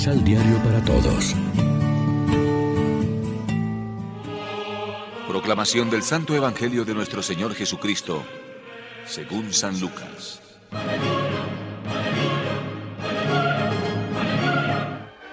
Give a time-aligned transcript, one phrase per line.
[0.00, 1.36] Misal Diario para Todos.
[5.28, 8.22] Proclamación del Santo Evangelio de nuestro Señor Jesucristo,
[9.04, 10.40] según San Lucas.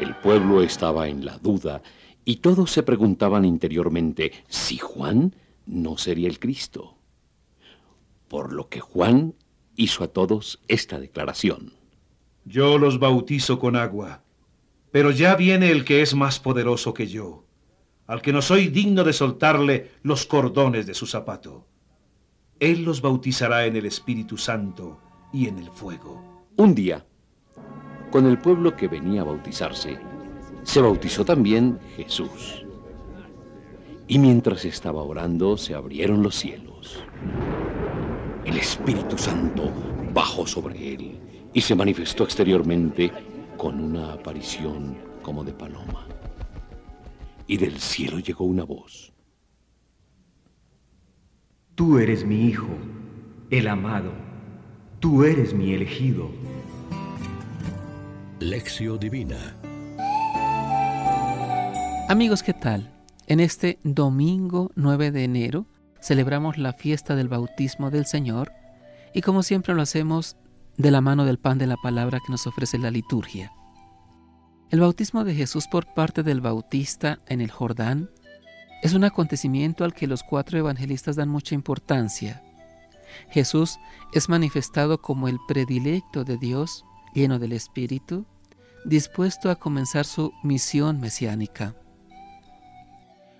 [0.00, 1.80] El pueblo estaba en la duda
[2.24, 5.36] y todos se preguntaban interiormente si Juan
[5.66, 6.96] no sería el Cristo.
[8.26, 9.34] Por lo que Juan
[9.76, 11.74] hizo a todos esta declaración.
[12.44, 14.24] Yo los bautizo con agua,
[14.98, 17.44] pero ya viene el que es más poderoso que yo,
[18.08, 21.68] al que no soy digno de soltarle los cordones de su zapato.
[22.58, 24.98] Él los bautizará en el Espíritu Santo
[25.32, 26.42] y en el fuego.
[26.56, 27.06] Un día,
[28.10, 30.00] con el pueblo que venía a bautizarse,
[30.64, 32.66] se bautizó también Jesús.
[34.08, 37.04] Y mientras estaba orando, se abrieron los cielos.
[38.44, 39.70] El Espíritu Santo
[40.12, 41.20] bajó sobre él
[41.52, 43.12] y se manifestó exteriormente
[43.58, 46.06] con una aparición como de paloma.
[47.46, 49.12] Y del cielo llegó una voz.
[51.74, 52.68] Tú eres mi Hijo,
[53.50, 54.12] el amado.
[55.00, 56.30] Tú eres mi elegido.
[58.40, 59.56] Lección Divina
[62.08, 62.90] Amigos, ¿qué tal?
[63.26, 65.66] En este domingo 9 de enero
[66.00, 68.52] celebramos la fiesta del bautismo del Señor
[69.12, 70.36] y como siempre lo hacemos
[70.78, 73.52] de la mano del pan de la palabra que nos ofrece la liturgia.
[74.70, 78.10] El bautismo de Jesús por parte del Bautista en el Jordán
[78.82, 82.42] es un acontecimiento al que los cuatro evangelistas dan mucha importancia.
[83.30, 83.78] Jesús
[84.12, 88.24] es manifestado como el predilecto de Dios, lleno del Espíritu,
[88.84, 91.74] dispuesto a comenzar su misión mesiánica.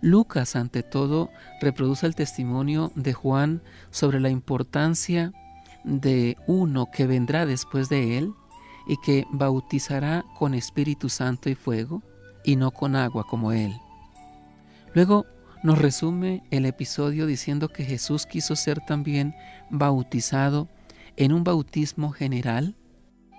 [0.00, 5.32] Lucas, ante todo, reproduce el testimonio de Juan sobre la importancia
[5.84, 8.32] de uno que vendrá después de él
[8.86, 12.02] y que bautizará con Espíritu Santo y fuego
[12.44, 13.72] y no con agua como él.
[14.94, 15.26] Luego
[15.62, 19.34] nos resume el episodio diciendo que Jesús quiso ser también
[19.70, 20.68] bautizado
[21.16, 22.74] en un bautismo general,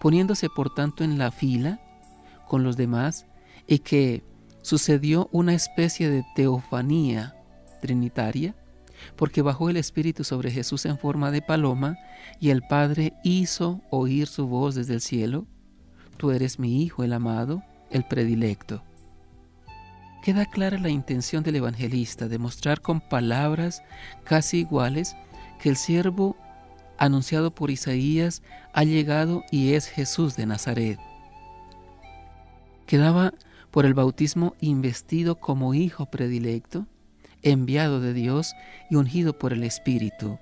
[0.00, 1.80] poniéndose por tanto en la fila
[2.48, 3.26] con los demás
[3.66, 4.24] y que
[4.62, 7.36] sucedió una especie de teofanía
[7.80, 8.56] trinitaria,
[9.16, 11.96] porque bajó el Espíritu sobre Jesús en forma de paloma
[12.40, 15.46] y el Padre hizo oír su voz desde el cielo,
[16.18, 18.82] Tú eres mi Hijo el amado, el predilecto.
[20.24, 23.82] Queda clara la intención del evangelista de mostrar con palabras
[24.24, 25.14] casi iguales
[25.60, 26.36] que el siervo
[26.98, 28.42] anunciado por Isaías
[28.72, 30.98] ha llegado y es Jesús de Nazaret.
[32.86, 33.32] Quedaba
[33.70, 36.86] por el bautismo investido como hijo predilecto,
[37.42, 38.54] enviado de Dios
[38.90, 40.38] y ungido por el Espíritu.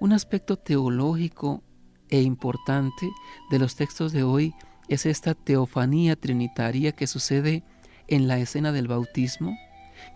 [0.00, 1.62] Un aspecto teológico
[2.08, 3.10] e importante
[3.50, 4.54] de los textos de hoy
[4.88, 7.64] es esta teofanía trinitaria que sucede
[8.06, 9.56] en la escena del bautismo,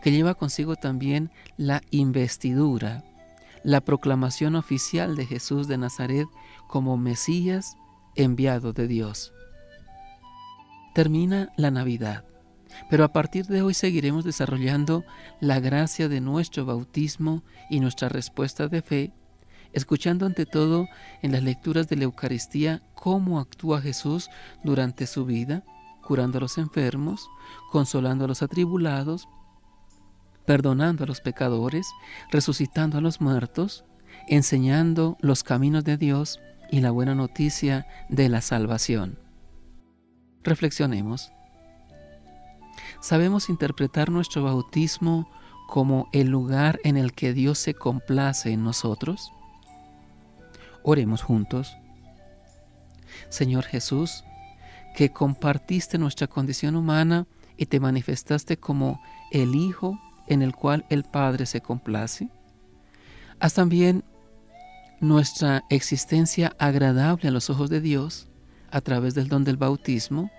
[0.03, 3.05] que lleva consigo también la investidura,
[3.65, 6.27] la proclamación oficial de Jesús de Nazaret
[6.69, 7.77] como Mesías
[8.15, 9.33] enviado de Dios
[10.93, 12.25] termina la Navidad.
[12.91, 15.05] Pero a partir de hoy seguiremos desarrollando
[15.41, 19.13] la gracia de nuestro bautismo y nuestra respuesta de fe,
[19.73, 20.87] escuchando ante todo
[21.23, 24.31] en las lecturas de la Eucaristía cómo actúa Jesús
[24.63, 25.65] durante su vida,
[26.03, 27.29] curando a los enfermos,
[27.71, 29.29] consolando a los atribulados,
[30.47, 31.87] perdonando a los pecadores,
[32.31, 33.85] resucitando a los muertos,
[34.29, 36.41] enseñando los caminos de Dios
[36.71, 39.19] y la buena noticia de la salvación.
[40.43, 41.33] Reflexionemos.
[43.03, 45.29] ¿Sabemos interpretar nuestro bautismo
[45.67, 49.33] como el lugar en el que Dios se complace en nosotros?
[50.85, 51.77] Oremos juntos.
[53.29, 54.23] Señor Jesús,
[54.95, 57.27] que compartiste nuestra condición humana
[57.57, 59.03] y te manifestaste como
[59.33, 59.99] el Hijo
[60.29, 62.29] en el cual el Padre se complace.
[63.41, 64.05] Haz también
[65.01, 68.29] nuestra existencia agradable a los ojos de Dios
[68.71, 70.31] a través del don del bautismo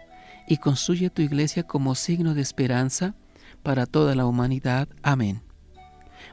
[0.47, 3.15] y construye tu iglesia como signo de esperanza
[3.63, 4.87] para toda la humanidad.
[5.01, 5.41] Amén.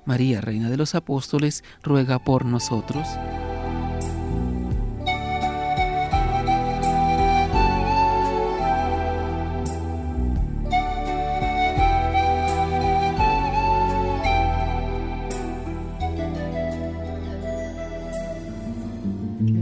[0.04, 3.06] María, Reina de los Apóstoles, ruega por nosotros.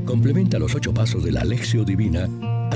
[0.04, 2.28] Complementa los ocho pasos de la Alexio Divina